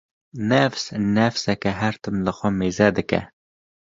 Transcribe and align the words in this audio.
Nefs 0.49 0.85
nefsek 1.15 1.61
e 1.71 1.71
her 1.79 1.95
tim 2.03 2.17
li 2.25 2.31
xwe 2.37 2.49
mêze 2.59 2.87
dike 2.95 3.21